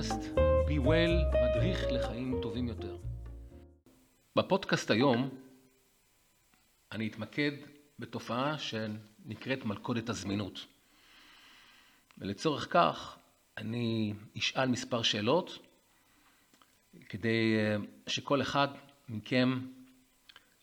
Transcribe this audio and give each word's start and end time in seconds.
לפודקאסט 0.00 0.34
Be 0.68 0.86
Well, 0.86 1.36
מדריך 1.44 1.84
לחיים 1.90 2.38
טובים 2.42 2.68
יותר. 2.68 2.96
בפודקאסט 4.36 4.90
היום 4.90 5.30
אני 6.92 7.08
אתמקד 7.08 7.52
בתופעה 7.98 8.58
שנקראת 8.58 9.64
מלכודת 9.64 10.08
הזמינות. 10.08 10.66
ולצורך 12.18 12.66
כך 12.70 13.18
אני 13.58 14.14
אשאל 14.38 14.68
מספר 14.68 15.02
שאלות 15.02 15.58
כדי 17.08 17.56
אה, 17.56 17.76
שכל 18.06 18.42
אחד 18.42 18.68
מכם 19.08 19.60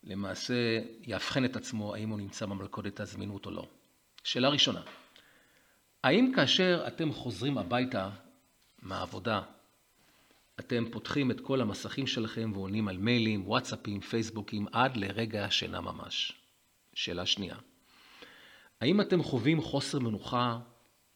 למעשה 0.03 0.80
יאבחן 1.02 1.45
את 1.45 1.55
עצמו 1.55 1.95
האם 1.95 2.09
הוא 2.09 2.17
נמצא 2.17 2.45
במלכודת 2.45 2.99
הזמינות 2.99 3.45
או 3.45 3.52
לא. 3.52 3.67
שאלה 4.23 4.49
ראשונה, 4.49 4.81
האם 6.03 6.31
כאשר 6.35 6.83
אתם 6.88 7.11
חוזרים 7.11 7.58
הביתה 7.58 8.09
מהעבודה, 8.87 9.41
אתם 10.59 10.85
פותחים 10.91 11.31
את 11.31 11.41
כל 11.41 11.61
המסכים 11.61 12.07
שלכם 12.07 12.51
ועונים 12.53 12.87
על 12.87 12.97
מיילים, 12.97 13.47
וואטסאפים, 13.47 14.01
פייסבוקים, 14.01 14.67
עד 14.71 14.97
לרגע 14.97 15.45
השינה 15.45 15.81
ממש? 15.81 16.33
שאלה 16.93 17.25
שנייה, 17.25 17.55
האם 18.81 19.01
אתם 19.01 19.23
חווים 19.23 19.61
חוסר 19.61 19.99
מנוחה, 19.99 20.59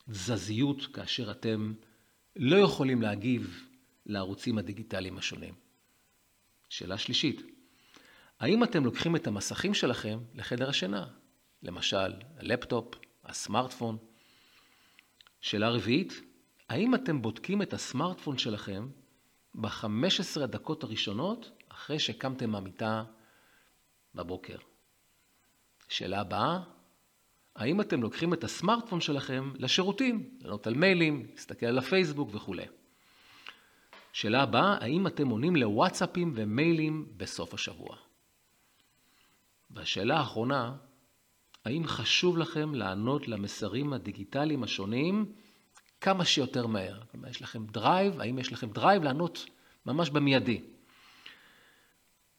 תזזיות, 0.09 0.85
כאשר 0.85 1.31
אתם 1.31 1.73
לא 2.35 2.55
יכולים 2.55 3.01
להגיב 3.01 3.67
לערוצים 4.05 4.57
הדיגיטליים 4.57 5.17
השונים? 5.17 5.53
שאלה 6.69 6.97
שלישית, 6.97 7.41
האם 8.39 8.63
אתם 8.63 8.85
לוקחים 8.85 9.15
את 9.15 9.27
המסכים 9.27 9.73
שלכם 9.73 10.19
לחדר 10.33 10.69
השינה? 10.69 11.07
למשל, 11.63 12.13
הלפטופ, 12.37 12.95
הסמארטפון. 13.23 13.97
שאלה 15.41 15.69
רביעית, 15.69 16.30
האם 16.71 16.95
אתם 16.95 17.21
בודקים 17.21 17.61
את 17.61 17.73
הסמארטפון 17.73 18.37
שלכם 18.37 18.87
ב-15 19.55 20.43
הדקות 20.43 20.83
הראשונות 20.83 21.51
אחרי 21.69 21.99
שקמתם 21.99 22.49
מהמיטה 22.49 23.03
בבוקר? 24.15 24.57
שאלה 25.89 26.21
הבאה, 26.21 26.59
האם 27.55 27.81
אתם 27.81 28.01
לוקחים 28.01 28.33
את 28.33 28.43
הסמארטפון 28.43 29.01
שלכם 29.01 29.51
לשירותים, 29.55 30.37
לענות 30.41 30.67
על 30.67 30.73
מיילים, 30.73 31.27
להסתכל 31.31 31.65
על 31.65 31.77
הפייסבוק 31.77 32.29
וכולי? 32.33 32.65
שאלה 34.13 34.43
הבאה, 34.43 34.77
האם 34.81 35.07
אתם 35.07 35.27
עונים 35.27 35.55
לוואטסאפים 35.55 36.33
ומיילים 36.35 37.13
בסוף 37.17 37.53
השבוע? 37.53 37.97
והשאלה 39.71 40.17
האחרונה, 40.17 40.75
האם 41.65 41.87
חשוב 41.87 42.37
לכם 42.37 42.75
לענות 42.75 43.27
למסרים 43.27 43.93
הדיגיטליים 43.93 44.63
השונים 44.63 45.33
כמה 46.01 46.25
שיותר 46.25 46.67
מהר? 46.67 46.99
כלומר, 47.11 47.29
יש 47.29 47.41
לכם 47.41 47.65
drive, 47.65 48.21
האם 48.21 48.39
יש 48.39 48.53
לכם 48.53 48.69
drive 48.69 49.03
לענות 49.03 49.45
ממש 49.85 50.09
במיידי? 50.09 50.61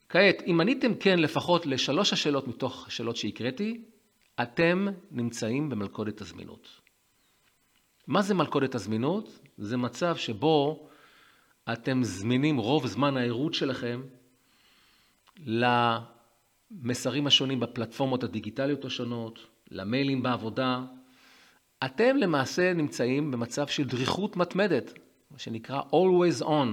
כעת, 0.09 0.43
אם 0.47 0.61
עניתם 0.61 0.95
כן 0.95 1.19
לפחות 1.19 1.67
לשלוש 1.67 2.13
השאלות 2.13 2.49
מתוך 2.49 2.87
השאלות 2.87 3.17
שהקראתי, 3.17 3.85
אתם 4.43 4.87
נמצאים 5.11 5.69
במלכודת 5.69 6.21
הזמינות. 6.21 6.69
מה 8.07 8.23
זה 8.23 8.35
מלכודת 8.35 8.75
הזמינות? 8.75 9.39
זה 9.59 9.77
מצב 9.77 10.17
שבו 10.17 10.89
אתם 11.73 12.03
זמינים 12.03 12.59
רוב 12.59 12.87
זמן 12.87 13.17
הערות 13.17 13.55
שלכם 13.55 14.03
למסרים 15.37 17.27
השונים 17.27 17.61
בפלטפורמות 17.61 18.25
הדיגיטליות 18.25 18.85
השונות, 18.85 19.47
למיילים 19.71 20.23
בעבודה. 20.23 20.85
אתם 21.85 22.17
למעשה 22.17 22.73
נמצאים 22.73 23.31
במצב 23.31 23.67
של 23.67 23.85
דריכות 23.85 24.37
מתמדת, 24.37 24.99
מה 25.31 25.39
שנקרא 25.39 25.81
always 25.81 26.43
on. 26.43 26.67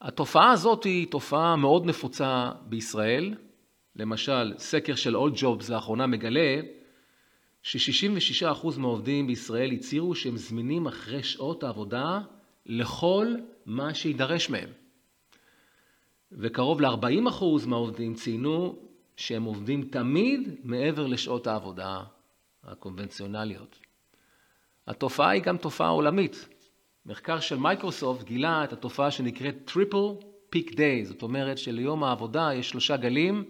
התופעה 0.00 0.50
הזאת 0.52 0.84
היא 0.84 1.06
תופעה 1.10 1.56
מאוד 1.56 1.86
נפוצה 1.86 2.50
בישראל. 2.62 3.34
למשל, 3.96 4.54
סקר 4.58 4.94
של 4.94 5.16
All 5.16 5.40
Jobs 5.40 5.72
לאחרונה 5.72 6.06
מגלה 6.06 6.60
ש-66% 7.62 8.78
מהעובדים 8.78 9.26
בישראל 9.26 9.72
הצהירו 9.72 10.14
שהם 10.14 10.36
זמינים 10.36 10.86
אחרי 10.86 11.22
שעות 11.22 11.62
העבודה 11.64 12.20
לכל 12.66 13.26
מה 13.66 13.94
שידרש 13.94 14.50
מהם. 14.50 14.68
וקרוב 16.32 16.80
ל-40% 16.80 17.44
מהעובדים 17.66 18.14
ציינו 18.14 18.78
שהם 19.16 19.44
עובדים 19.44 19.82
תמיד 19.82 20.56
מעבר 20.64 21.06
לשעות 21.06 21.46
העבודה 21.46 22.02
הקונבנציונליות. 22.66 23.78
התופעה 24.86 25.30
היא 25.30 25.42
גם 25.42 25.56
תופעה 25.56 25.88
עולמית. 25.88 26.48
מחקר 27.06 27.40
של 27.40 27.56
מייקרוסופט 27.56 28.24
גילה 28.24 28.64
את 28.64 28.72
התופעה 28.72 29.10
שנקראת 29.10 29.70
Triple 29.70 30.24
Peak 30.54 30.72
Day, 30.72 31.04
זאת 31.04 31.22
אומרת 31.22 31.58
שליום 31.58 32.04
העבודה 32.04 32.54
יש 32.54 32.68
שלושה 32.68 32.96
גלים, 32.96 33.44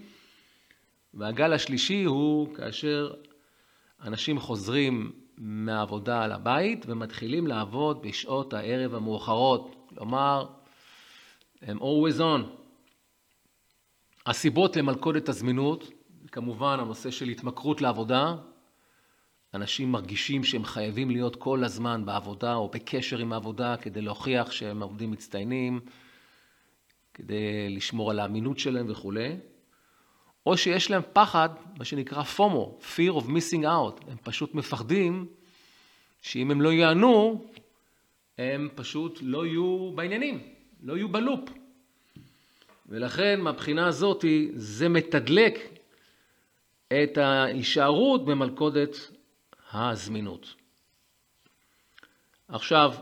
והגל 1.14 1.52
השלישי 1.52 2.04
הוא 2.04 2.54
כאשר 2.54 3.14
אנשים 4.02 4.38
חוזרים 4.38 5.12
מהעבודה 5.38 6.26
לבית 6.26 6.84
ומתחילים 6.88 7.46
לעבוד 7.46 8.02
בשעות 8.02 8.54
הערב 8.54 8.94
המאוחרות, 8.94 9.74
כלומר, 9.88 10.46
הם 11.62 11.78
always 11.78 12.18
on. 12.20 12.42
הסיבות 14.26 14.76
למלכודת 14.76 15.28
הזמינות, 15.28 15.90
כמובן 16.32 16.76
הנושא 16.80 17.10
של 17.10 17.28
התמכרות 17.28 17.80
לעבודה, 17.80 18.36
אנשים 19.56 19.92
מרגישים 19.92 20.44
שהם 20.44 20.64
חייבים 20.64 21.10
להיות 21.10 21.36
כל 21.36 21.64
הזמן 21.64 22.04
בעבודה 22.04 22.54
או 22.54 22.68
בקשר 22.68 23.18
עם 23.18 23.32
העבודה 23.32 23.76
כדי 23.76 24.02
להוכיח 24.02 24.50
שהם 24.50 24.82
עובדים 24.82 25.10
מצטיינים, 25.10 25.80
כדי 27.14 27.68
לשמור 27.70 28.10
על 28.10 28.18
האמינות 28.18 28.58
שלהם 28.58 28.86
וכולי. 28.88 29.36
או 30.46 30.56
שיש 30.56 30.90
להם 30.90 31.02
פחד, 31.12 31.48
מה 31.78 31.84
שנקרא 31.84 32.22
FOMO, 32.36 32.82
Fear 32.96 33.20
of 33.20 33.24
Missing 33.24 33.62
Out. 33.62 34.10
הם 34.10 34.16
פשוט 34.22 34.54
מפחדים 34.54 35.26
שאם 36.22 36.50
הם 36.50 36.62
לא 36.62 36.72
יענו, 36.72 37.44
הם 38.38 38.68
פשוט 38.74 39.18
לא 39.22 39.46
יהיו 39.46 39.92
בעניינים, 39.94 40.40
לא 40.82 40.96
יהיו 40.96 41.08
בלופ. 41.08 41.50
ולכן 42.88 43.40
מהבחינה 43.40 43.86
הזאת 43.86 44.24
זה 44.54 44.88
מתדלק 44.88 45.58
את 46.88 47.18
ההישארות 47.18 48.24
במלכודת 48.24 49.15
הזמינות. 49.72 50.54
עכשיו, 52.48 52.94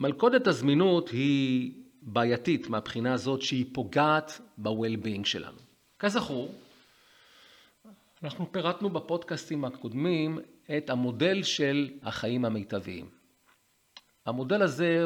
מלכודת 0.00 0.46
הזמינות 0.46 1.08
היא 1.08 1.72
בעייתית 2.02 2.68
מהבחינה 2.68 3.12
הזאת 3.12 3.42
שהיא 3.42 3.66
פוגעת 3.72 4.40
ב-well-being 4.58 5.24
שלנו. 5.24 5.58
כזכור, 5.98 6.54
אנחנו 8.22 8.52
פירטנו 8.52 8.90
בפודקאסטים 8.90 9.64
הקודמים 9.64 10.38
את 10.78 10.90
המודל 10.90 11.42
של 11.42 11.90
החיים 12.02 12.44
המיטביים. 12.44 13.10
המודל 14.26 14.62
הזה, 14.62 15.04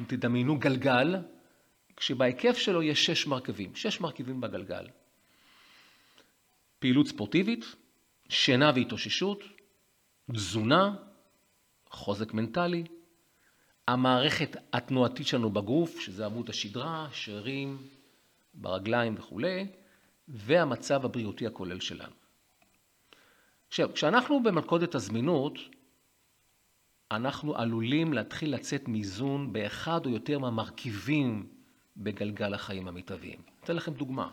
אם 0.00 0.04
תדמיינו 0.04 0.58
גלגל, 0.58 1.16
כשבהיקף 1.96 2.58
שלו 2.58 2.82
יש 2.82 3.06
שש 3.06 3.26
מרכיבים, 3.26 3.74
שש 3.74 4.00
מרכיבים 4.00 4.40
בגלגל. 4.40 4.86
פעילות 6.78 7.06
ספורטיבית, 7.06 7.64
שינה 8.28 8.72
והתאוששות, 8.74 9.44
תזונה, 10.32 10.94
חוזק 11.90 12.34
מנטלי, 12.34 12.84
המערכת 13.88 14.56
התנועתית 14.72 15.26
שלנו 15.26 15.50
בגוף, 15.50 16.00
שזה 16.00 16.26
עמוד 16.26 16.50
השדרה, 16.50 17.08
שרירים, 17.12 17.78
ברגליים 18.54 19.14
וכולי, 19.18 19.66
והמצב 20.28 21.04
הבריאותי 21.04 21.46
הכולל 21.46 21.80
שלנו. 21.80 22.12
עכשיו, 23.68 23.90
כשאנחנו 23.94 24.42
במלכודת 24.42 24.94
הזמינות, 24.94 25.58
אנחנו 27.10 27.56
עלולים 27.56 28.12
להתחיל 28.12 28.54
לצאת 28.54 28.88
מאיזון 28.88 29.52
באחד 29.52 30.06
או 30.06 30.10
יותר 30.10 30.38
מהמרכיבים 30.38 31.46
בגלגל 31.96 32.54
החיים 32.54 32.88
המיטביים. 32.88 33.40
אתן 33.64 33.76
לכם 33.76 33.92
דוגמה. 33.92 34.30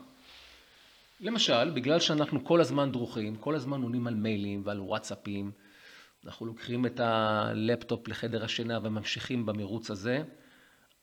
למשל, 1.19 1.69
בגלל 1.69 1.99
שאנחנו 1.99 2.45
כל 2.45 2.61
הזמן 2.61 2.91
דרוכים, 2.91 3.35
כל 3.35 3.55
הזמן 3.55 3.81
עונים 3.81 4.07
על 4.07 4.15
מיילים 4.15 4.61
ועל 4.65 4.81
וואטסאפים, 4.81 5.51
אנחנו 6.25 6.45
לוקחים 6.45 6.85
את 6.85 6.99
הלפטופ 6.99 8.07
לחדר 8.07 8.43
השינה 8.43 8.79
וממשיכים 8.83 9.45
במרוץ 9.45 9.91
הזה, 9.91 10.23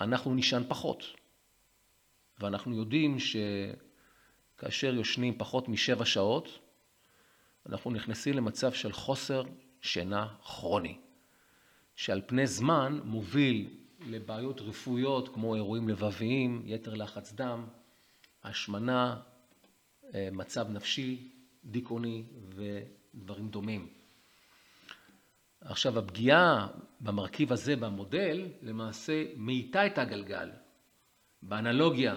אנחנו 0.01 0.35
נשען 0.35 0.63
פחות. 0.69 1.05
ואנחנו 2.41 2.77
יודעים 2.77 3.17
שכאשר 4.57 4.95
יושנים 4.95 5.39
פחות 5.39 5.69
משבע 5.69 6.05
שעות, 6.05 6.59
אנחנו 7.67 7.91
נכנסים 7.91 8.35
למצב 8.35 8.73
של 8.73 8.93
חוסר 8.93 9.43
שינה 9.81 10.27
כרוני, 10.45 10.99
שעל 11.97 12.23
פני 12.27 12.47
זמן 12.47 13.01
מוביל 13.05 13.77
לבעיות 14.07 14.61
רפואיות 14.61 15.35
כמו 15.35 15.55
אירועים 15.55 15.89
לבביים, 15.89 16.63
יתר 16.67 16.95
לחץ 16.95 17.33
דם, 17.33 17.67
השמנה, 18.45 19.21
אה, 20.15 20.29
מצב 20.33 20.71
נפשי, 20.71 21.31
דיכאוני 21.65 22.25
ודברים 22.55 23.49
דומים. 23.49 24.02
עכשיו, 25.65 25.99
הפגיעה 25.99 26.69
במרכיב 27.01 27.53
הזה 27.53 27.77
במודל, 27.77 28.49
למעשה 28.63 29.25
מאיטה 29.37 29.87
את 29.87 29.99
הגלגל. 29.99 30.51
באנלוגיה, 31.43 32.17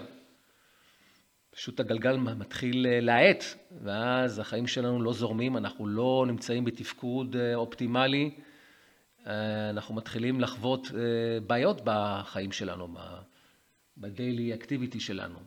פשוט 1.50 1.80
הגלגל 1.80 2.16
מתחיל 2.16 2.86
אה, 2.86 3.00
להאט, 3.00 3.44
ואז 3.82 4.38
החיים 4.38 4.66
שלנו 4.66 5.02
לא 5.02 5.12
זורמים, 5.12 5.56
אנחנו 5.56 5.86
לא 5.86 6.24
נמצאים 6.28 6.64
בתפקוד 6.64 7.36
אה, 7.36 7.54
אופטימלי, 7.54 8.30
אה, 9.26 9.70
אנחנו 9.70 9.94
מתחילים 9.94 10.40
לחוות 10.40 10.88
בעיות 11.46 11.80
בחיים 11.84 12.52
שלנו, 12.52 12.88
ב-daily 13.96 14.62
activity 14.62 15.00
שלנו. 15.00 15.38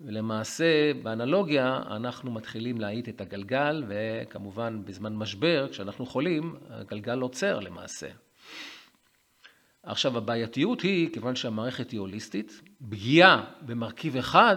ולמעשה, 0.00 0.92
באנלוגיה, 1.02 1.82
אנחנו 1.86 2.30
מתחילים 2.32 2.80
להאיט 2.80 3.08
את 3.08 3.20
הגלגל, 3.20 3.84
וכמובן 3.88 4.84
בזמן 4.84 5.16
משבר, 5.16 5.68
כשאנחנו 5.70 6.06
חולים, 6.06 6.56
הגלגל 6.70 7.20
עוצר 7.20 7.60
למעשה. 7.60 8.08
עכשיו, 9.82 10.18
הבעייתיות 10.18 10.80
היא, 10.80 11.12
כיוון 11.12 11.36
שהמערכת 11.36 11.90
היא 11.90 12.00
הוליסטית, 12.00 12.60
פגיעה 12.90 13.44
במרכיב 13.60 14.16
אחד 14.16 14.56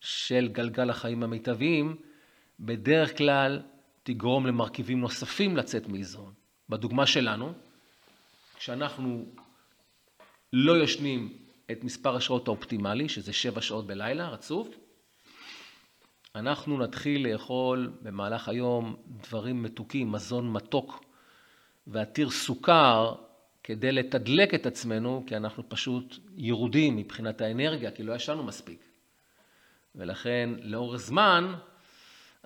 של 0.00 0.48
גלגל 0.52 0.90
החיים 0.90 1.22
המיטביים, 1.22 1.96
בדרך 2.60 3.18
כלל 3.18 3.62
תגרום 4.02 4.46
למרכיבים 4.46 5.00
נוספים 5.00 5.56
לצאת 5.56 5.88
מאיזון. 5.88 6.32
בדוגמה 6.68 7.06
שלנו, 7.06 7.52
כשאנחנו 8.58 9.26
לא 10.52 10.82
ישנים 10.82 11.45
את 11.72 11.84
מספר 11.84 12.16
השעות 12.16 12.48
האופטימלי, 12.48 13.08
שזה 13.08 13.32
שבע 13.32 13.60
שעות 13.60 13.86
בלילה 13.86 14.28
רצוף, 14.28 14.68
אנחנו 16.34 16.78
נתחיל 16.78 17.32
לאכול 17.32 17.92
במהלך 18.02 18.48
היום 18.48 18.96
דברים 19.06 19.62
מתוקים, 19.62 20.12
מזון 20.12 20.52
מתוק 20.52 21.04
ועתיר 21.86 22.30
סוכר, 22.30 23.14
כדי 23.62 23.92
לתדלק 23.92 24.54
את 24.54 24.66
עצמנו, 24.66 25.24
כי 25.26 25.36
אנחנו 25.36 25.68
פשוט 25.68 26.18
ירודים 26.36 26.96
מבחינת 26.96 27.40
האנרגיה, 27.40 27.90
כי 27.90 28.02
לא 28.02 28.12
ישנו 28.12 28.42
מספיק. 28.42 28.84
ולכן 29.94 30.50
לאורך 30.62 31.00
זמן 31.00 31.54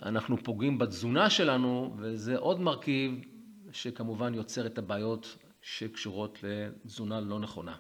אנחנו 0.02 0.37
פוגעים 0.44 0.78
בתזונה 0.78 1.31
שלנו, 1.31 1.94
וזה 1.99 2.37
עוד 2.37 2.61
מרכיב 2.61 3.25
שכמובן 3.73 4.34
יוצר 4.34 4.66
את 4.66 4.78
הבעיות 4.78 5.37
שקשורות 5.62 6.38
לתזונה 6.43 7.20
לא 7.20 7.38
נכונה. 7.38 7.76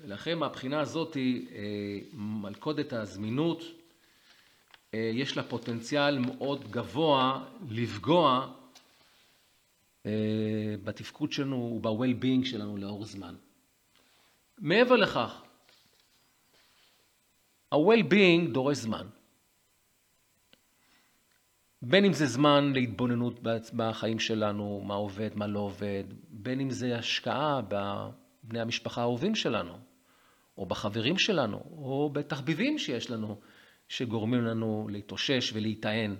ולכן 0.00 0.38
מהבחינה 0.38 0.80
הזאת, 0.80 1.16
אה, 1.16 1.98
מלכודת 2.12 2.92
הזמינות, 2.92 3.62
אה, 4.94 5.10
יש 5.14 5.36
לה 5.36 5.42
פוטנציאל 5.42 6.18
מאוד 6.18 6.70
גבוה 6.70 7.44
לפגוע 7.70 8.52
אה, 10.06 10.74
בתפקוד 10.84 11.32
שלנו 11.32 11.80
וב-well-being 11.82 12.46
שלנו 12.46 12.76
לאורך 12.76 13.06
זמן. 13.08 13.34
מעבר 14.58 14.96
לכך, 14.96 15.42
ה-well-being 17.72 18.52
דורש 18.52 18.76
זמן. 18.76 19.06
בין 21.82 22.04
אם 22.04 22.12
זה 22.12 22.26
זמן 22.26 22.72
להתבוננות 22.72 23.40
בחיים 23.76 24.18
שלנו, 24.18 24.80
מה 24.84 24.94
עובד, 24.94 25.30
מה 25.34 25.46
לא 25.46 25.58
עובד, 25.58 26.04
בין 26.28 26.60
אם 26.60 26.70
זה 26.70 26.98
השקעה 26.98 27.60
בבני 27.68 28.60
המשפחה 28.60 29.00
האהובים 29.00 29.34
שלנו, 29.34 29.89
או 30.60 30.66
בחברים 30.66 31.18
שלנו, 31.18 31.56
או 31.56 32.10
בתחביבים 32.12 32.78
שיש 32.78 33.10
לנו, 33.10 33.40
שגורמים 33.88 34.44
לנו 34.44 34.88
להתאושש 34.90 35.52
ולהיטען, 35.54 36.16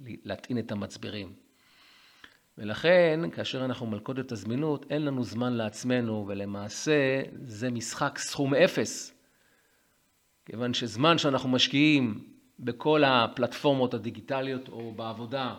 להטעין 0.00 0.58
את 0.58 0.72
המצברים. 0.72 1.32
ולכן, 2.58 3.20
כאשר 3.32 3.64
אנחנו 3.64 3.86
מלכודת 3.86 4.32
הזמינות, 4.32 4.86
אין 4.90 5.04
לנו 5.04 5.24
זמן 5.24 5.52
לעצמנו, 5.52 6.24
ולמעשה 6.28 7.22
זה 7.44 7.70
משחק 7.70 8.18
סכום 8.18 8.54
אפס. 8.54 9.14
כיוון 10.46 10.74
שזמן 10.74 11.18
שאנחנו 11.18 11.48
משקיעים 11.48 12.24
בכל 12.58 13.04
הפלטפורמות 13.04 13.94
הדיגיטליות 13.94 14.68
או 14.68 14.94
בעבודה, 14.94 15.54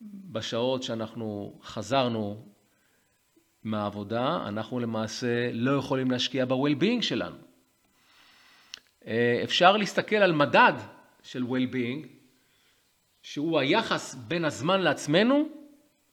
בשעות 0.00 0.82
שאנחנו 0.82 1.58
חזרנו 1.62 2.53
מהעבודה, 3.64 4.48
אנחנו 4.48 4.80
למעשה 4.80 5.52
לא 5.52 5.70
יכולים 5.70 6.10
להשקיע 6.10 6.44
ב-well-being 6.44 7.02
שלנו. 7.02 7.36
אה, 9.06 9.40
אפשר 9.44 9.76
להסתכל 9.76 10.16
על 10.16 10.32
מדד 10.32 10.72
של 11.22 11.42
well-being, 11.42 12.06
שהוא 13.22 13.58
היחס 13.58 14.14
בין 14.14 14.44
הזמן 14.44 14.80
לעצמנו 14.80 15.48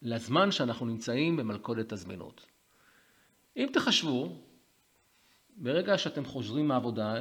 לזמן 0.01 0.51
שאנחנו 0.51 0.86
נמצאים 0.86 1.38
במלכודת 1.38 1.92
הזמינות. 1.92 2.45
אם 3.57 3.68
תחשבו, 3.74 4.42
ברגע 5.57 5.98
שאתם 5.98 6.25
חוזרים 6.25 6.68
מהעבודה, 6.68 7.15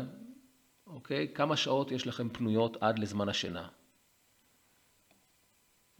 אוקיי, 0.87 1.29
כמה 1.35 1.57
שעות 1.57 1.91
יש 1.93 2.07
לכם 2.07 2.29
פנויות 2.29 2.77
עד 2.81 2.99
לזמן 2.99 3.29
השינה? 3.29 3.69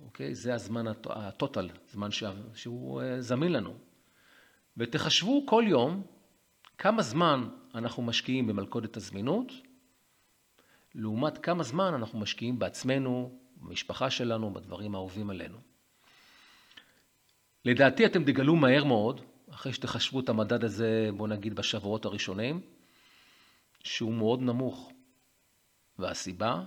אוקיי, 0.05 0.35
זה 0.35 0.55
הזמן 0.55 0.87
הטוטל, 1.07 1.69
זמן 1.93 2.09
שהוא 2.55 3.03
אה, 3.03 3.21
זמין 3.21 3.53
לנו. 3.53 3.90
ותחשבו 4.77 5.47
כל 5.47 5.65
יום 5.67 6.03
כמה 6.79 7.03
זמן 7.03 7.49
אנחנו 7.75 8.03
משקיעים 8.03 8.47
במלכודת 8.47 8.97
הזמינות, 8.97 9.53
לעומת 10.95 11.39
כמה 11.39 11.63
זמן 11.63 11.95
אנחנו 11.95 12.19
משקיעים 12.19 12.59
בעצמנו, 12.59 13.39
במשפחה 13.57 14.11
שלנו, 14.11 14.53
בדברים 14.53 14.95
האהובים 14.95 15.31
עלינו. 15.31 15.59
לדעתי 17.65 18.07
אתם 18.07 18.25
תגלו 18.25 18.57
מהר 18.57 18.85
מאוד, 18.85 19.21
אחרי 19.51 19.73
שתחשבו 19.73 20.21
את 20.21 20.29
המדד 20.29 20.65
הזה, 20.65 21.11
בואו 21.17 21.29
נגיד 21.29 21.55
בשבועות 21.55 22.05
הראשונים, 22.05 22.61
שהוא 23.85 24.15
מאוד 24.15 24.43
נמוך. 24.43 24.93
והסיבה, 25.99 26.63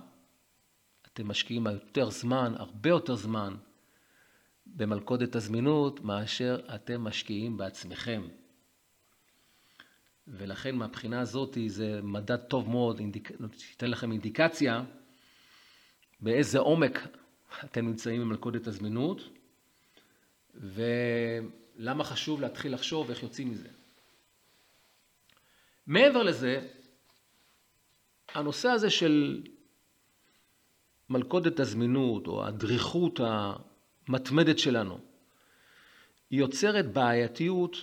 אתם 1.06 1.28
משקיעים 1.28 1.66
יותר 1.66 2.10
זמן, 2.10 2.54
הרבה 2.56 2.88
יותר 2.90 3.14
זמן, 3.14 3.56
במלכודת 4.66 5.36
הזמינות 5.36 6.00
מאשר 6.00 6.60
אתם 6.74 7.00
משקיעים 7.00 7.56
בעצמכם. 7.56 8.22
ולכן 10.28 10.76
מהבחינה 10.76 11.20
הזאת 11.20 11.58
זה 11.66 12.00
מדד 12.02 12.36
טוב 12.36 12.68
מאוד, 12.68 13.00
שייתן 13.56 13.90
לכם 13.90 14.12
אינדיקציה 14.12 14.84
באיזה 16.20 16.58
עומק 16.58 16.98
אתם 17.64 17.86
נמצאים 17.86 18.20
במלכודת 18.20 18.66
הזמינות 18.66 19.20
ולמה 20.54 22.04
חשוב 22.04 22.40
להתחיל 22.40 22.74
לחשוב 22.74 23.10
איך 23.10 23.22
יוצאים 23.22 23.50
מזה. 23.50 23.68
מעבר 25.86 26.22
לזה, 26.22 26.68
הנושא 28.34 28.68
הזה 28.68 28.90
של 28.90 29.42
מלכודת 31.10 31.60
הזמינות 31.60 32.26
או 32.26 32.46
הדריכות 32.46 33.20
המתמדת 34.08 34.58
שלנו, 34.58 34.98
היא 36.30 36.40
יוצרת 36.40 36.92
בעייתיות 36.92 37.76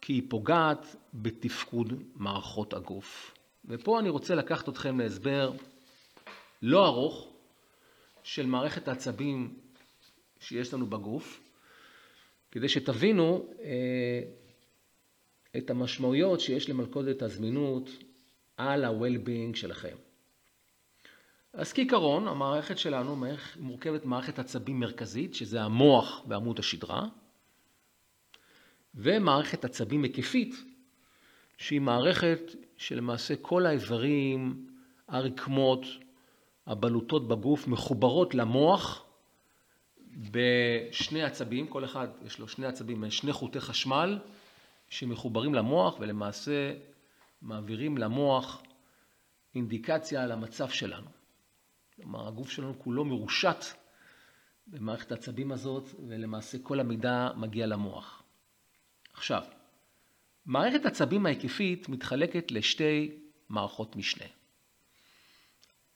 כי 0.00 0.12
היא 0.12 0.22
פוגעת 0.28 0.96
בתפקוד 1.14 2.02
מערכות 2.14 2.74
הגוף. 2.74 3.34
ופה 3.64 4.00
אני 4.00 4.08
רוצה 4.08 4.34
לקחת 4.34 4.68
אתכם 4.68 5.00
להסבר 5.00 5.52
לא 6.62 6.86
ארוך 6.86 7.32
של 8.22 8.46
מערכת 8.46 8.88
העצבים 8.88 9.54
שיש 10.40 10.74
לנו 10.74 10.86
בגוף, 10.86 11.40
כדי 12.50 12.68
שתבינו 12.68 13.46
אה, 13.60 14.22
את 15.56 15.70
המשמעויות 15.70 16.40
שיש 16.40 16.70
למלכודת 16.70 17.22
הזמינות 17.22 17.90
על 18.56 18.84
ה-well-being 18.84 19.56
שלכם. 19.56 19.96
אז 21.56 21.72
כעיקרון, 21.72 22.28
המערכת 22.28 22.78
שלנו 22.78 23.24
מורכבת 23.60 24.04
מערכת 24.04 24.38
עצבים 24.38 24.80
מרכזית, 24.80 25.34
שזה 25.34 25.62
המוח 25.62 26.22
ועמוד 26.28 26.58
השדרה, 26.58 27.06
ומערכת 28.94 29.64
עצבים 29.64 30.02
היקפית, 30.02 30.54
שהיא 31.58 31.80
מערכת 31.80 32.40
שלמעשה 32.76 33.34
כל 33.36 33.66
האיברים, 33.66 34.66
הרקמות, 35.08 35.86
הבלוטות 36.66 37.28
בגוף 37.28 37.68
מחוברות 37.68 38.34
למוח 38.34 39.04
בשני 40.30 41.22
עצבים, 41.22 41.66
כל 41.66 41.84
אחד 41.84 42.08
יש 42.26 42.38
לו 42.38 42.48
שני 42.48 42.66
עצבים, 42.66 43.10
שני 43.10 43.32
חוטי 43.32 43.60
חשמל 43.60 44.18
שמחוברים 44.88 45.54
למוח 45.54 45.96
ולמעשה 46.00 46.72
מעבירים 47.42 47.98
למוח 47.98 48.62
אינדיקציה 49.54 50.22
על 50.22 50.32
המצב 50.32 50.68
שלנו. 50.68 51.15
כלומר, 51.96 52.28
הגוף 52.28 52.50
שלנו 52.50 52.78
כולו 52.78 53.04
מרושת 53.04 53.64
במערכת 54.66 55.12
העצבים 55.12 55.52
הזאת, 55.52 55.88
ולמעשה 56.08 56.58
כל 56.62 56.80
המידע 56.80 57.28
מגיע 57.36 57.66
למוח. 57.66 58.22
עכשיו, 59.12 59.42
מערכת 60.46 60.84
העצבים 60.84 61.26
ההיקפית 61.26 61.88
מתחלקת 61.88 62.50
לשתי 62.50 63.18
מערכות 63.48 63.96
משנה. 63.96 64.26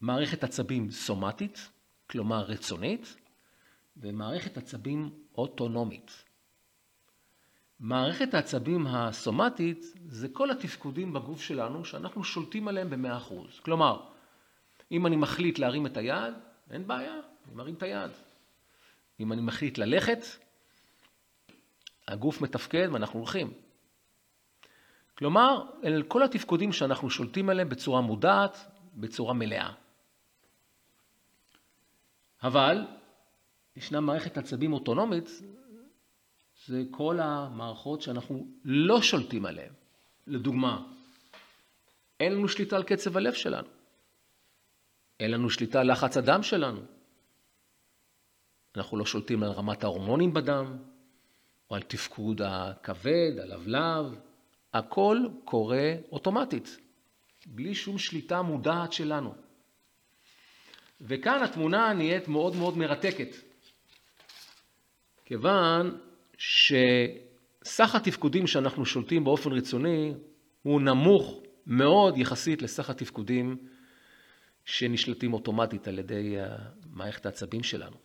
מערכת 0.01 0.43
עצבים 0.43 0.91
סומטית, 0.91 1.69
כלומר 2.09 2.41
רצונית, 2.41 3.15
ומערכת 3.97 4.57
עצבים 4.57 5.09
אוטונומית. 5.35 6.23
מערכת 7.79 8.33
העצבים 8.33 8.87
הסומטית 8.87 9.85
זה 10.07 10.29
כל 10.29 10.51
התפקודים 10.51 11.13
בגוף 11.13 11.41
שלנו 11.41 11.85
שאנחנו 11.85 12.23
שולטים 12.23 12.67
עליהם 12.67 12.89
ב-100%. 12.89 13.61
כלומר, 13.61 14.10
אם 14.91 15.07
אני 15.07 15.15
מחליט 15.15 15.59
להרים 15.59 15.85
את 15.85 15.97
היד, 15.97 16.33
אין 16.71 16.87
בעיה, 16.87 17.13
אני 17.13 17.55
מרים 17.55 17.75
את 17.75 17.83
היד. 17.83 18.11
אם 19.19 19.33
אני 19.33 19.41
מחליט 19.41 19.77
ללכת, 19.77 20.19
הגוף 22.07 22.41
מתפקד 22.41 22.87
ואנחנו 22.91 23.19
הולכים. 23.19 23.53
כלומר, 25.17 25.63
אלה 25.83 26.03
כל 26.07 26.23
התפקודים 26.23 26.71
שאנחנו 26.71 27.09
שולטים 27.09 27.49
עליהם 27.49 27.69
בצורה 27.69 28.01
מודעת, 28.01 28.57
בצורה 28.93 29.33
מלאה. 29.33 29.73
אבל 32.43 32.87
ישנה 33.75 33.99
מערכת 33.99 34.37
עצבים 34.37 34.73
אוטונומית, 34.73 35.29
זה 36.65 36.83
כל 36.91 37.19
המערכות 37.19 38.01
שאנחנו 38.01 38.47
לא 38.65 39.01
שולטים 39.01 39.45
עליהן. 39.45 39.73
לדוגמה, 40.27 40.87
אין 42.19 42.33
לנו 42.33 42.47
שליטה 42.47 42.75
על 42.75 42.83
קצב 42.83 43.17
הלב 43.17 43.33
שלנו. 43.33 43.67
אין 45.21 45.31
לנו 45.31 45.49
שליטה 45.49 45.81
על 45.81 45.91
לחץ 45.91 46.17
הדם 46.17 46.43
שלנו. 46.43 46.81
אנחנו 48.75 48.97
לא 48.97 49.05
שולטים 49.05 49.43
על 49.43 49.51
רמת 49.51 49.83
ההורמונים 49.83 50.33
בדם, 50.33 50.77
או 51.69 51.75
על 51.75 51.81
תפקוד 51.81 52.41
הכבד, 52.41 53.31
הלבלב. 53.41 54.15
הכל 54.73 55.17
קורה 55.45 55.93
אוטומטית, 56.11 56.77
בלי 57.45 57.75
שום 57.75 57.97
שליטה 57.97 58.41
מודעת 58.41 58.93
שלנו. 58.93 59.35
וכאן 61.01 61.43
התמונה 61.43 61.93
נהיית 61.93 62.27
מאוד 62.27 62.55
מאוד 62.55 62.77
מרתקת. 62.77 63.35
כיוון 65.25 65.97
שסך 66.37 67.95
התפקודים 67.95 68.47
שאנחנו 68.47 68.85
שולטים 68.85 69.23
באופן 69.23 69.51
רצוני 69.51 70.13
הוא 70.63 70.81
נמוך 70.81 71.39
מאוד 71.67 72.17
יחסית 72.17 72.61
לסך 72.61 72.89
התפקודים 72.89 73.57
שנשלטים 74.65 75.33
אוטומטית 75.33 75.87
על 75.87 75.99
ידי 75.99 76.35
מערכת 76.89 77.25
העצבים 77.25 77.63
שלנו. 77.63 77.95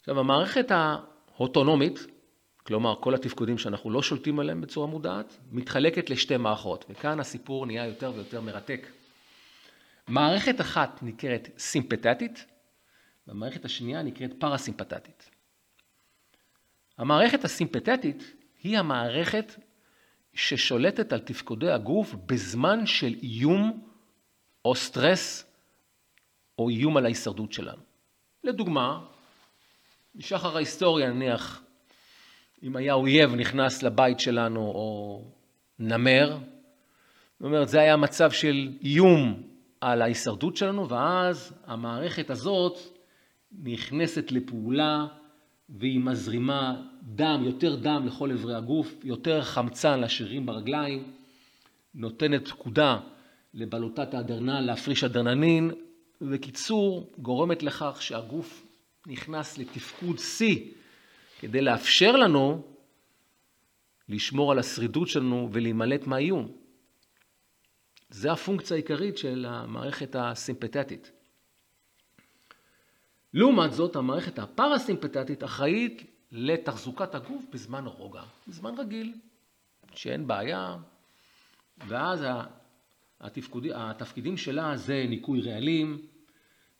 עכשיו, 0.00 0.20
המערכת 0.20 0.66
האוטונומית, 0.70 2.06
כלומר 2.62 2.94
כל 3.00 3.14
התפקודים 3.14 3.58
שאנחנו 3.58 3.90
לא 3.90 4.02
שולטים 4.02 4.38
עליהם 4.38 4.60
בצורה 4.60 4.86
מודעת, 4.86 5.38
מתחלקת 5.50 6.10
לשתי 6.10 6.36
מערכות, 6.36 6.84
וכאן 6.88 7.20
הסיפור 7.20 7.66
נהיה 7.66 7.86
יותר 7.86 8.12
ויותר 8.14 8.40
מרתק. 8.40 8.86
מערכת 10.08 10.60
אחת 10.60 11.02
נקראת 11.02 11.48
סימפתטית, 11.58 12.44
והמערכת 13.26 13.64
השנייה 13.64 14.02
נקראת 14.02 14.30
פרסימפטטית. 14.38 15.30
המערכת 16.98 17.44
הסימפתטית 17.44 18.34
היא 18.62 18.78
המערכת 18.78 19.54
ששולטת 20.34 21.12
על 21.12 21.20
תפקודי 21.20 21.70
הגוף 21.70 22.14
בזמן 22.26 22.86
של 22.86 23.14
איום 23.22 23.88
או 24.66 24.74
סטרס 24.74 25.44
או 26.58 26.68
איום 26.68 26.96
על 26.96 27.04
ההישרדות 27.04 27.52
שלנו. 27.52 27.82
לדוגמה, 28.44 29.00
משחר 30.14 30.56
ההיסטוריה 30.56 31.10
נניח, 31.10 31.62
אם 32.62 32.76
היה 32.76 32.94
אויב 32.94 33.34
נכנס 33.34 33.82
לבית 33.82 34.20
שלנו 34.20 34.60
או 34.60 35.22
נמר, 35.78 36.38
זאת 37.38 37.44
אומרת, 37.44 37.68
זה 37.68 37.80
היה 37.80 37.96
מצב 37.96 38.30
של 38.30 38.72
איום 38.82 39.42
על 39.80 40.02
ההישרדות 40.02 40.56
שלנו, 40.56 40.88
ואז 40.88 41.54
המערכת 41.66 42.30
הזאת 42.30 42.78
נכנסת 43.62 44.32
לפעולה 44.32 45.06
והיא 45.68 46.00
מזרימה 46.00 46.82
דם, 47.02 47.42
יותר 47.44 47.76
דם 47.76 48.06
לכל 48.06 48.32
אברי 48.32 48.54
הגוף, 48.54 48.94
יותר 49.04 49.42
חמצן 49.42 50.00
לשרירים 50.00 50.46
ברגליים, 50.46 51.12
נותנת 51.94 52.48
פקודה 52.48 52.98
לבלוטת 53.56 54.14
האדרנל 54.14 54.60
להפריש 54.60 55.04
אדרננין, 55.04 55.70
ובקיצור, 56.20 57.12
גורמת 57.18 57.62
לכך 57.62 58.02
שהגוף 58.02 58.66
נכנס 59.06 59.58
לתפקוד 59.58 60.18
שיא 60.18 60.72
כדי 61.40 61.60
לאפשר 61.60 62.16
לנו 62.16 62.62
לשמור 64.08 64.52
על 64.52 64.58
השרידות 64.58 65.08
שלנו 65.08 65.48
ולהימלט 65.52 66.06
מהאיום. 66.06 66.52
זה 68.10 68.32
הפונקציה 68.32 68.76
העיקרית 68.76 69.18
של 69.18 69.46
המערכת 69.48 70.16
הסימפתטית. 70.18 71.12
לעומת 73.34 73.72
זאת, 73.72 73.96
המערכת 73.96 74.38
הפרסימפטטית 74.38 75.44
אחראית 75.44 76.02
לתחזוקת 76.32 77.14
הגוף 77.14 77.44
בזמן 77.52 77.86
רוגע, 77.86 78.22
בזמן 78.48 78.74
רגיל, 78.78 79.14
שאין 79.94 80.26
בעיה, 80.26 80.76
ואז 81.88 82.24
התפקודים, 83.20 83.72
התפקידים 83.74 84.36
שלה 84.36 84.76
זה 84.76 85.04
ניקוי 85.08 85.40
רעלים, 85.40 86.02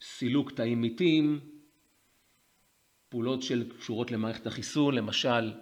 סילוק 0.01 0.53
תאים 0.53 0.83
מתים, 0.83 1.41
פעולות 3.09 3.43
של 3.43 3.71
קשורות 3.79 4.11
למערכת 4.11 4.47
החיסון, 4.47 4.95
למשל 4.95 5.55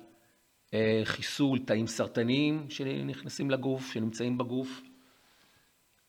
אה, 0.75 1.00
חיסול 1.04 1.59
תאים 1.59 1.87
סרטניים 1.87 2.71
שנכנסים 2.71 3.50
לגוף, 3.50 3.93
שנמצאים 3.93 4.38
בגוף, 4.38 4.83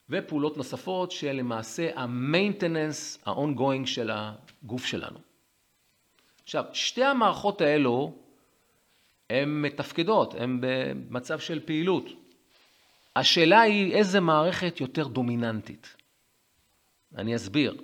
ופעולות 0.09 0.57
נוספות 0.57 1.11
שלמעשה 1.11 1.99
ה-maintenance, 1.99 3.29
ה-ongoing 3.29 3.85
של 3.85 4.09
הגוף 4.13 4.85
שלנו. 4.85 5.19
עכשיו, 6.43 6.65
שתי 6.73 7.03
המערכות 7.03 7.61
האלו 7.61 8.15
הן 9.29 9.61
מתפקדות, 9.61 10.33
הן 10.33 10.59
במצב 10.61 11.39
של 11.39 11.59
פעילות. 11.65 12.24
השאלה 13.15 13.61
היא 13.61 13.93
איזה 13.93 14.19
מערכת 14.19 14.81
יותר 14.81 15.07
דומיננטית. 15.07 15.95
אני 17.17 17.35
אסביר. 17.35 17.77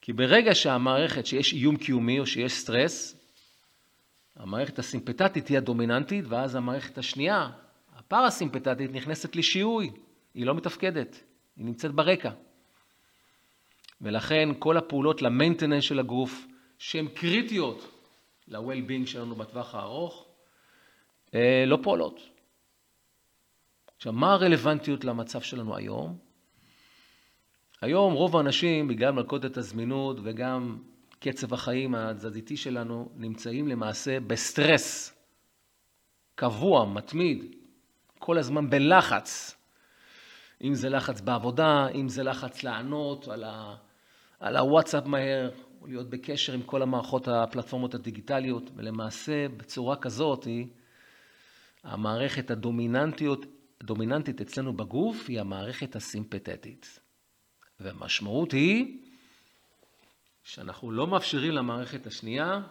כי 0.00 0.12
ברגע 0.12 0.54
שהמערכת, 0.54 1.26
שיש 1.26 1.52
איום 1.52 1.76
קיומי 1.76 2.18
או 2.18 2.26
שיש 2.26 2.52
סטרס, 2.52 3.16
המערכת 4.36 4.78
הסימפטטית 4.78 5.48
היא 5.48 5.58
הדומיננטית, 5.58 6.24
ואז 6.28 6.54
המערכת 6.54 6.98
השנייה, 6.98 7.50
הפרסימפטטית, 7.96 8.92
נכנסת 8.92 9.36
לשיהוי. 9.36 9.90
היא 10.34 10.46
לא 10.46 10.54
מתפקדת, 10.54 11.24
היא 11.56 11.64
נמצאת 11.66 11.92
ברקע. 11.92 12.30
ולכן 14.00 14.48
כל 14.58 14.76
הפעולות 14.76 15.22
למיינטננס 15.22 15.84
של 15.84 15.98
הגוף, 15.98 16.46
שהן 16.78 17.08
קריטיות 17.08 17.88
ל-well-being 18.48 19.06
שלנו 19.06 19.34
בטווח 19.34 19.74
הארוך, 19.74 20.26
אה, 21.34 21.64
לא 21.66 21.78
פועלות. 21.82 22.31
עכשיו, 24.02 24.12
מה 24.12 24.32
הרלוונטיות 24.32 25.04
למצב 25.04 25.40
שלנו 25.40 25.76
היום? 25.76 26.18
היום 27.80 28.12
רוב 28.12 28.36
האנשים, 28.36 28.88
בגלל 28.88 29.10
מלכודת 29.10 29.56
הזמינות 29.56 30.16
וגם 30.22 30.78
קצב 31.20 31.54
החיים 31.54 31.94
התזזיתי 31.94 32.56
שלנו, 32.56 33.08
נמצאים 33.16 33.68
למעשה 33.68 34.20
בסטרס 34.20 35.16
קבוע, 36.34 36.84
מתמיד, 36.84 37.44
כל 38.18 38.38
הזמן 38.38 38.70
בלחץ. 38.70 39.56
אם 40.62 40.74
זה 40.74 40.88
לחץ 40.88 41.20
בעבודה, 41.20 41.88
אם 41.94 42.08
זה 42.08 42.22
לחץ 42.22 42.62
לענות 42.62 43.28
על, 43.28 43.44
ה, 43.44 43.74
על 44.40 44.56
הוואטסאפ 44.56 45.06
מהר, 45.06 45.50
או 45.80 45.86
להיות 45.86 46.10
בקשר 46.10 46.52
עם 46.52 46.62
כל 46.62 46.82
המערכות, 46.82 47.28
הפלטפורמות 47.28 47.94
הדיגיטליות, 47.94 48.70
ולמעשה 48.76 49.48
בצורה 49.48 49.96
כזאת 49.96 50.44
היא 50.44 50.66
המערכת 51.84 52.50
הדומיננטיות, 52.50 53.46
הדומיננטית 53.82 54.40
אצלנו 54.40 54.72
בגוף 54.72 55.28
היא 55.28 55.40
המערכת 55.40 55.96
הסימפתטית. 55.96 57.00
והמשמעות 57.80 58.52
היא 58.52 58.98
שאנחנו 60.44 60.90
לא 60.90 61.06
מאפשרים 61.06 61.52
למערכת 61.52 62.06
השנייה 62.06 62.62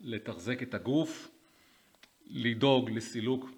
לתחזק 0.00 0.62
את 0.62 0.74
הגוף, 0.74 1.30
לדאוג 2.26 2.90
לסילוק 2.90 3.50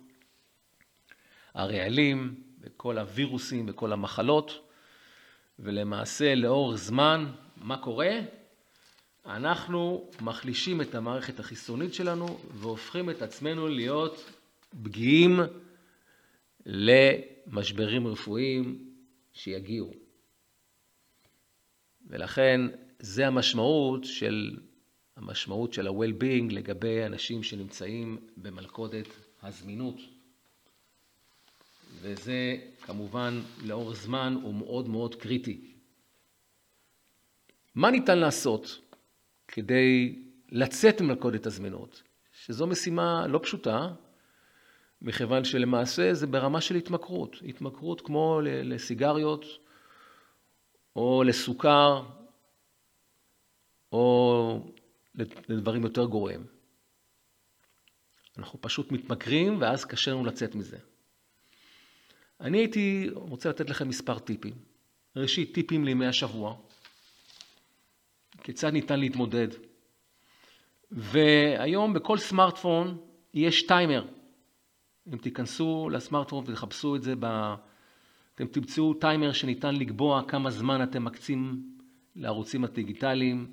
הרעלים, 1.54 2.42
וכל 2.60 2.98
הווירוסים 2.98 3.66
וכל 3.68 3.92
המחלות, 3.92 4.68
ולמעשה 5.58 6.34
לאורך 6.34 6.76
זמן, 6.76 7.32
מה 7.56 7.76
קורה? 7.76 8.20
אנחנו 9.26 10.10
מחלישים 10.20 10.80
את 10.80 10.94
המערכת 10.94 11.40
החיסונית 11.40 11.94
שלנו 11.94 12.38
והופכים 12.54 13.10
את 13.10 13.22
עצמנו 13.22 13.68
להיות 13.68 14.30
פגיעים 14.82 15.40
למשברים 16.66 18.06
רפואיים 18.06 18.94
שיגיעו. 19.32 19.92
ולכן 22.06 22.60
זה 22.98 23.26
המשמעות 23.26 24.04
של, 24.04 24.58
המשמעות 25.16 25.72
של 25.72 25.86
ה-well-being 25.86 26.52
לגבי 26.52 27.06
אנשים 27.06 27.42
שנמצאים 27.42 28.18
במלכודת 28.36 29.08
הזמינות. 29.42 29.96
וזה 32.00 32.56
כמובן 32.82 33.40
לאורך 33.64 33.96
זמן 33.96 34.38
הוא 34.42 34.54
מאוד 34.54 34.88
מאוד 34.88 35.14
קריטי. 35.14 35.74
מה 37.74 37.90
ניתן 37.90 38.18
לעשות 38.18 38.80
כדי 39.48 40.18
לצאת 40.48 41.00
ממלכודת 41.00 41.46
הזמינות, 41.46 42.02
שזו 42.32 42.66
משימה 42.66 43.26
לא 43.26 43.40
פשוטה, 43.42 43.94
מכיוון 45.02 45.44
שלמעשה 45.44 46.14
זה 46.14 46.26
ברמה 46.26 46.60
של 46.60 46.74
התמכרות. 46.74 47.36
התמכרות 47.48 48.00
כמו 48.00 48.40
לסיגריות, 48.44 49.44
או 50.96 51.22
לסוכר, 51.26 52.02
או 53.92 54.60
לדברים 55.48 55.82
יותר 55.82 56.04
גרועים. 56.04 56.46
אנחנו 58.38 58.60
פשוט 58.60 58.92
מתמכרים, 58.92 59.60
ואז 59.60 59.84
קשה 59.84 60.10
לנו 60.10 60.24
לצאת 60.24 60.54
מזה. 60.54 60.78
אני 62.40 62.58
הייתי 62.58 63.10
רוצה 63.12 63.48
לתת 63.48 63.70
לכם 63.70 63.88
מספר 63.88 64.18
טיפים. 64.18 64.54
ראשית, 65.16 65.54
טיפים 65.54 65.84
לימי 65.84 66.06
השבוע. 66.06 66.56
כיצד 68.42 68.72
ניתן 68.72 69.00
להתמודד. 69.00 69.48
והיום 70.90 71.92
בכל 71.92 72.18
סמארטפון 72.18 72.98
יש 73.34 73.66
טיימר. 73.66 74.06
אם 75.12 75.18
תיכנסו 75.18 75.88
לסמארטפון 75.92 76.44
ותחפשו 76.46 76.96
את 76.96 77.02
זה, 77.02 77.14
ב... 77.20 77.54
אתם 78.34 78.46
תמצאו 78.46 78.94
טיימר 78.94 79.32
שניתן 79.32 79.74
לקבוע 79.74 80.22
כמה 80.28 80.50
זמן 80.50 80.82
אתם 80.82 81.04
מקצים 81.04 81.62
לערוצים 82.16 82.64
הדיגיטליים, 82.64 83.52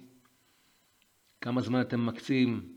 כמה 1.42 1.62
זמן 1.62 1.82
אתם 1.82 2.06
מקצים 2.06 2.74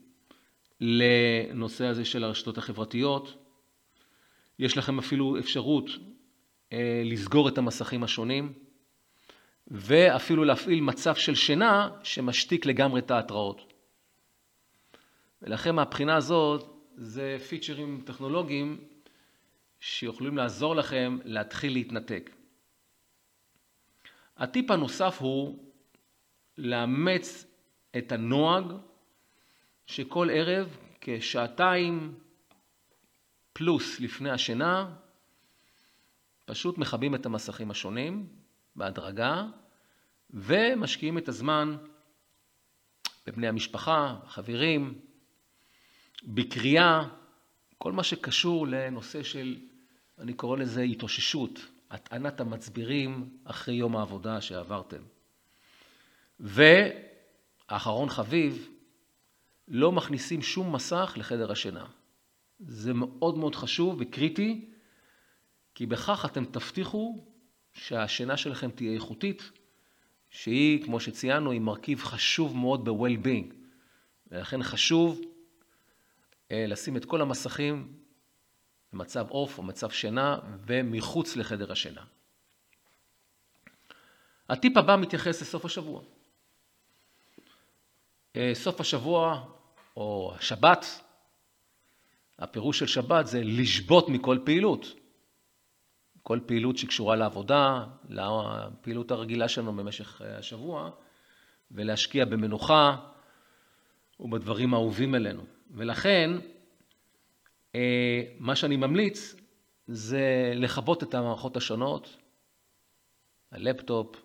לנושא 0.81 1.87
הזה 1.87 2.05
של 2.05 2.25
הרשתות 2.25 2.59
החברתיות. 2.59 3.35
יש 4.59 4.77
לכם 4.77 4.99
אפילו 4.99 5.39
אפשרות 5.39 5.91
אה, 6.73 7.03
לסגור 7.05 7.49
את 7.49 7.59
המסכים 7.59 8.05
השונים, 8.05 8.53
ואפילו 9.69 10.45
להפעיל 10.45 10.81
מצב 10.81 11.15
של 11.15 11.35
שינה 11.35 11.91
שמשתיק 12.03 12.67
לגמרי 12.67 13.01
את 13.01 13.11
ההתראות. 13.11 13.73
ולכן 15.43 15.75
מהבחינה 15.75 16.17
הזאת, 16.17 16.74
זה 16.97 17.37
פיצ'רים 17.49 18.03
טכנולוגיים 18.07 18.85
שיכולים 19.81 20.37
לעזור 20.37 20.77
לכם 20.77 21.19
להתחיל 21.25 21.73
להתנתק. 21.73 22.31
הטיפ 24.37 24.71
הנוסף 24.71 25.17
הוא 25.21 25.65
לאמץ 26.59 27.47
את 27.99 28.13
הנוהג 28.13 28.65
שכל 29.87 30.29
ערב 30.33 30.77
כשעתיים 31.01 32.19
פלוס 33.53 34.01
לפני 34.01 34.31
השינה 34.31 34.95
פשוט 36.45 36.79
מכבים 36.79 37.15
את 37.15 37.27
המסכים 37.27 37.71
השונים 37.71 38.29
בהדרגה 38.77 39.47
ומשקיעים 40.31 41.19
את 41.19 41.29
הזמן 41.29 41.77
בבני 43.27 43.49
המשפחה, 43.49 44.17
חברים, 44.27 45.01
בקריאה, 46.27 47.09
כל 47.79 47.93
מה 47.93 48.03
שקשור 48.03 48.67
לנושא 48.67 49.23
של, 49.23 49.59
אני 50.19 50.35
קורא 50.35 50.59
לזה 50.59 50.83
התאוששות, 50.83 51.61
הטענת 51.91 52.41
המצבירים 52.41 53.39
אחרי 53.45 53.75
יום 53.75 53.97
העבודה 53.97 54.41
שעברתם. 54.41 55.03
ואחרון 56.41 58.09
חביב, 58.09 58.69
לא 59.69 59.93
מכניסים 59.93 60.43
שום 60.43 60.75
מסך 60.75 61.15
לחדר 61.17 61.53
השינה. 61.53 61.87
זה 62.61 62.95
מאוד 62.95 63.39
מאוד 63.39 63.55
חשוב 63.55 63.97
וקריטי, 64.01 64.71
כי 65.75 65.87
בכך 65.87 66.25
אתם 66.25 66.45
תבטיחו 66.45 67.25
שהשינה 67.73 68.37
שלכם 68.37 68.71
תהיה 68.71 68.93
איכותית, 68.93 69.51
שהיא, 70.31 70.85
כמו 70.85 71.01
שציינו, 71.01 71.51
היא 71.51 71.61
מרכיב 71.61 72.03
חשוב 72.03 72.57
מאוד 72.57 72.89
ב-well-being. 72.89 73.55
ולכן 74.31 74.63
חשוב 74.63 75.21
לשים 76.51 76.97
את 76.97 77.05
כל 77.05 77.21
המסכים 77.21 77.93
במצב 78.93 79.29
עוף 79.29 79.59
או 79.59 79.63
מצב 79.63 79.91
שינה 79.91 80.39
ומחוץ 80.67 81.37
לחדר 81.37 81.73
השינה. 81.73 82.05
הטיפ 84.49 84.77
הבא 84.77 84.97
מתייחס 84.97 85.43
לסוף 85.43 85.65
השבוע. 85.65 86.03
אה, 88.37 88.51
סוף 88.55 88.81
השבוע 88.81 89.45
או 89.97 90.33
השבת, 90.39 90.87
הפירוש 92.39 92.79
של 92.79 92.87
שבת 92.87 93.27
זה 93.27 93.41
לשבות 93.45 94.09
מכל 94.09 94.39
פעילות. 94.45 94.87
כל 96.23 96.39
פעילות 96.47 96.79
שקשורה 96.79 97.17
לעבודה, 97.17 97.85
לפעילות 98.09 99.11
הרגילה 99.11 99.49
שלנו 99.49 99.73
במשך 99.73 100.23
אה, 100.23 100.39
השבוע, 100.39 100.91
ולהשקיע 101.71 102.25
במנוחה 102.25 102.97
ובדברים 104.21 104.75
האהובים 104.75 105.15
עלינו. 105.15 105.45
ולכן, 105.75 106.31
אה, 107.75 108.23
מה 108.39 108.57
שאני 108.57 108.77
ממליץ 108.77 109.35
זה 109.87 110.53
לכבות 110.55 111.03
את 111.03 111.15
המערכות 111.15 111.57
השונות, 111.57 112.17
הלפטופ, 113.53 114.17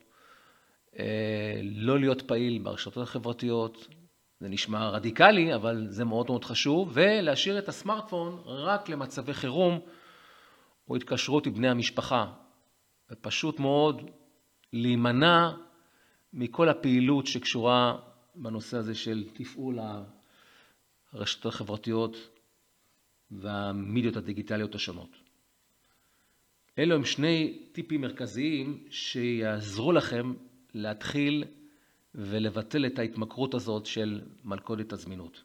אה, 0.99 1.61
לא 1.63 1.99
להיות 1.99 2.21
פעיל 2.21 2.59
ברשתות 2.63 3.03
החברתיות, 3.03 3.87
זה 4.39 4.49
נשמע 4.49 4.89
רדיקלי, 4.89 5.55
אבל 5.55 5.87
זה 5.89 6.05
מאוד 6.05 6.25
מאוד 6.29 6.45
חשוב, 6.45 6.91
ולהשאיר 6.93 7.59
את 7.59 7.67
הסמארטפון 7.67 8.41
רק 8.45 8.89
למצבי 8.89 9.33
חירום 9.33 9.79
או 10.89 10.95
התקשרות 10.95 11.45
עם 11.45 11.53
בני 11.53 11.69
המשפחה. 11.69 12.31
ופשוט 13.11 13.59
מאוד 13.59 14.11
להימנע 14.73 15.51
מכל 16.33 16.69
הפעילות 16.69 17.27
שקשורה 17.27 17.97
בנושא 18.35 18.77
הזה 18.77 18.95
של 18.95 19.23
תפעול 19.33 19.79
הרשתות 21.13 21.53
החברתיות 21.53 22.17
והמידיות 23.31 24.15
הדיגיטליות 24.15 24.75
השונות. 24.75 25.09
אלו 26.79 26.95
הם 26.95 27.05
שני 27.05 27.59
טיפים 27.71 28.01
מרכזיים 28.01 28.83
שיעזרו 28.89 29.91
לכם 29.91 30.33
להתחיל 30.73 31.43
ולבטל 32.15 32.85
את 32.85 32.99
ההתמכרות 32.99 33.53
הזאת 33.53 33.85
של 33.85 34.21
מלכודת 34.43 34.93
הזמינות. 34.93 35.43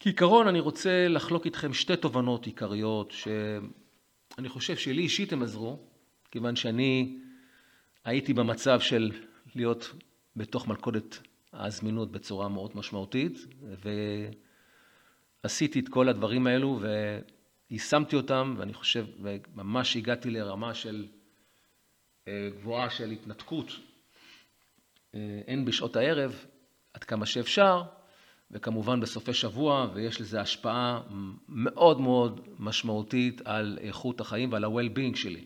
כעיקרון 0.00 0.48
אני 0.48 0.60
רוצה 0.60 1.08
לחלוק 1.08 1.44
איתכם 1.44 1.74
שתי 1.74 1.96
תובנות 1.96 2.46
עיקריות 2.46 3.10
שאני 3.10 4.48
חושב 4.48 4.76
שלי 4.76 5.02
אישית 5.02 5.32
הם 5.32 5.42
עזרו, 5.42 5.78
כיוון 6.30 6.56
שאני 6.56 7.18
הייתי 8.04 8.32
במצב 8.32 8.80
של 8.80 9.12
להיות 9.54 9.92
בתוך 10.36 10.68
מלכודת 10.68 11.18
הזמינות 11.56 12.12
בצורה 12.12 12.48
מאוד 12.48 12.70
משמעותית, 12.74 13.38
ועשיתי 15.44 15.80
את 15.80 15.88
כל 15.88 16.08
הדברים 16.08 16.46
האלו 16.46 16.80
ויישמתי 17.70 18.16
אותם, 18.16 18.54
ואני 18.58 18.74
חושב, 18.74 19.06
וממש 19.22 19.96
הגעתי 19.96 20.30
לרמה 20.30 20.74
של 20.74 21.06
אה, 22.28 22.48
גבוהה 22.58 22.90
של 22.90 23.10
התנתקות, 23.10 23.70
אה, 25.14 25.40
הן 25.46 25.64
בשעות 25.64 25.96
הערב, 25.96 26.44
עד 26.94 27.04
כמה 27.04 27.26
שאפשר, 27.26 27.82
וכמובן 28.50 29.00
בסופי 29.00 29.34
שבוע, 29.34 29.90
ויש 29.94 30.20
לזה 30.20 30.40
השפעה 30.40 31.00
מאוד 31.48 32.00
מאוד 32.00 32.40
משמעותית 32.58 33.40
על 33.44 33.78
איכות 33.80 34.20
החיים 34.20 34.52
ועל 34.52 34.64
ה-well-being 34.64 35.16
שלי. 35.16 35.44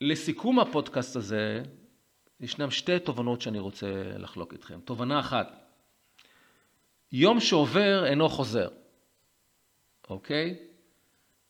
לסיכום 0.00 0.58
הפודקאסט 0.60 1.16
הזה, 1.16 1.62
ישנם 2.40 2.70
שתי 2.70 2.98
תובנות 2.98 3.40
שאני 3.40 3.58
רוצה 3.58 3.86
לחלוק 4.18 4.52
איתכם. 4.52 4.80
תובנה 4.80 5.20
אחת, 5.20 5.66
יום 7.12 7.40
שעובר 7.40 8.06
אינו 8.06 8.28
חוזר, 8.28 8.68
אוקיי? 10.10 10.58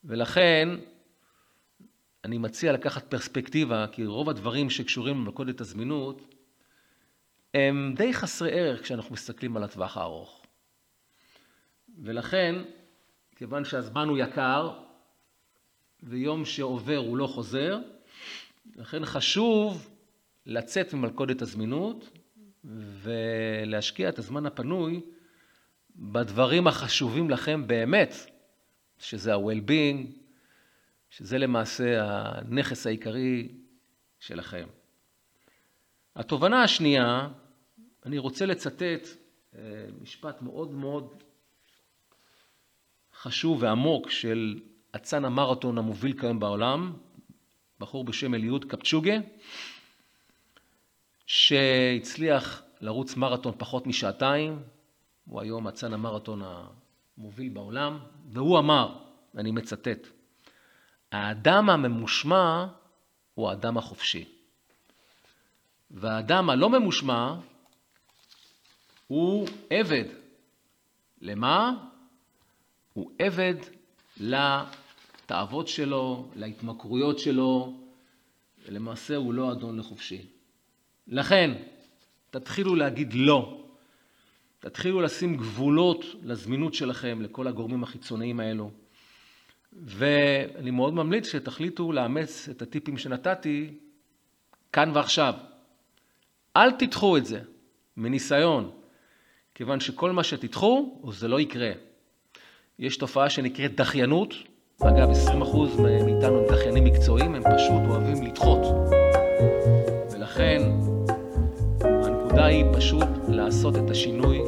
ולכן 0.05 0.68
אני 2.25 2.38
מציע 2.38 2.72
לקחת 2.72 3.11
פרספקטיבה, 3.11 3.87
כי 3.92 4.07
רוב 4.07 4.29
הדברים 4.31 4.70
שקשורים 4.70 5.16
למלכודת 5.16 5.61
הזמינות 5.61 6.35
הם 7.55 7.94
די 7.96 8.12
חסרי 8.12 8.53
ערך 8.53 8.83
כשאנחנו 8.83 9.14
מסתכלים 9.14 9.57
על 9.57 9.62
הטווח 9.62 9.96
הארוך. 9.96 10.46
ולכן, 12.03 12.55
כיוון 13.37 13.64
שהזמן 13.64 14.09
הוא 14.09 14.18
יקר 14.18 14.70
ויום 16.03 16.44
שעובר 16.44 16.96
הוא 16.96 17.16
לא 17.16 17.27
חוזר, 17.27 17.79
לכן 18.77 19.05
חשוב 19.05 19.95
לצאת 20.46 20.94
ממלכודת 20.94 21.42
הזמינות 21.42 22.11
ולהשקיע 23.02 24.09
את 24.09 24.18
הזמן 24.18 24.46
הפנוי 24.46 25.00
בדברים 25.96 26.66
החשובים 26.66 27.30
לכם 27.30 27.66
באמת, 27.66 28.14
שזה 28.98 29.35
ה-well-being, 29.35 30.06
שזה 31.11 31.38
למעשה 31.38 32.02
הנכס 32.02 32.87
העיקרי 32.87 33.48
שלכם. 34.20 34.66
התובנה 36.16 36.62
השנייה, 36.62 37.28
אני 38.06 38.18
רוצה 38.18 38.46
לצטט 38.46 38.82
אה, 39.54 39.87
משפט 40.00 40.42
מאוד 40.42 40.70
מאוד 40.70 41.22
חשוב 43.14 43.62
ועמוק 43.62 44.11
של 44.11 44.61
אצן 44.96 45.24
המרתון 45.24 45.78
המוביל 45.78 46.20
כיום 46.20 46.40
בעולם, 46.40 46.92
בחור 47.80 48.04
בשם 48.04 48.35
אליוד 48.35 48.64
קפצ'וגה, 48.64 49.14
שהצליח 51.27 52.62
לרוץ 52.81 53.17
מרתון 53.17 53.53
פחות 53.59 53.87
משעתיים, 53.87 54.62
הוא 55.25 55.41
היום 55.41 55.69
אצן 55.69 55.93
המרתון 55.93 56.43
המוביל 56.45 57.49
בעולם, 57.49 57.99
והוא 58.31 58.59
אמר, 58.59 58.99
אני 59.37 59.51
מצטט, 59.51 60.09
האדם 61.12 61.71
הממושמע 61.71 62.67
הוא 63.35 63.51
האדם 63.51 63.79
החופשי. 63.79 64.25
והאדם 65.91 66.51
הלא 66.51 66.71
ממושמע 66.71 67.35
הוא 69.07 69.49
עבד. 69.71 70.05
למה? 71.21 71.73
הוא 72.93 73.11
עבד 73.19 73.55
לתאוות 74.17 75.69
שלו, 75.69 76.31
להתמכרויות 76.35 77.19
שלו, 77.19 77.75
ולמעשה 78.65 79.17
הוא 79.17 79.35
לא 79.35 79.53
אדון 79.53 79.79
לחופשי. 79.79 80.36
לכן, 81.09 81.51
תתחילו 82.31 82.75
להגיד 82.75 83.14
לא. 83.14 83.62
תתחילו 84.61 85.01
לשים 85.01 85.37
גבולות 85.37 86.05
לזמינות 86.23 86.75
שלכם, 86.75 87.23
לכל 87.23 87.47
הגורמים 87.47 87.83
החיצוניים 87.83 88.40
האלו. 88.40 88.71
ואני 89.73 90.71
מאוד 90.71 90.95
ממליץ 90.95 91.33
שתחליטו 91.33 91.92
לאמץ 91.92 92.49
את 92.49 92.62
הטיפים 92.62 92.99
שנתתי 92.99 93.71
כאן 94.73 94.90
ועכשיו. 94.95 95.35
אל 96.57 96.73
תדחו 96.73 97.16
את 97.16 97.27
זה, 97.27 97.40
מניסיון, 97.97 98.71
כיוון 99.55 99.81
שכל 99.81 100.12
מה 100.12 100.25
שתדחו, 100.25 101.01
זה 101.12 101.29
לא 101.29 101.40
יקרה. 101.40 101.71
יש 102.79 102.97
תופעה 102.97 103.31
שנקראת 103.31 103.75
דחיינות, 103.75 104.35
אגב, 104.83 105.09
20% 105.11 105.81
מאיתנו 105.81 106.38
הם 106.38 106.47
דחיינים 106.49 106.85
מקצועיים, 106.85 107.35
הם 107.35 107.42
פשוט 107.42 107.83
אוהבים 107.88 108.23
לדחות. 108.23 108.95
פשוט 112.87 113.09
לעשות 113.29 113.77
את 113.77 113.90
השינוי 113.90 114.42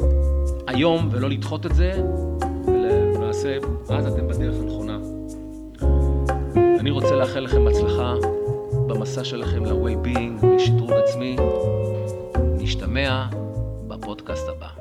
היום 0.67 1.09
ולא 1.11 1.29
לדחות 1.29 1.65
את 1.65 1.75
זה, 1.75 2.01
ולמעשה, 2.67 3.57
אז 3.89 4.07
אתם 4.07 4.27
בדרך 4.27 4.55
הנכונה. 4.61 4.99
אני 6.79 6.91
רוצה 6.91 7.15
לאחל 7.15 7.39
לכם 7.39 7.67
הצלחה 7.67 8.13
במסע 8.87 9.23
שלכם 9.23 9.65
ל-Well-being, 9.65 10.45
לשדרוג 10.45 10.91
עצמי. 10.91 11.35
נשתמע 12.57 13.25
בפודקאסט 13.87 14.47
הבא. 14.49 14.78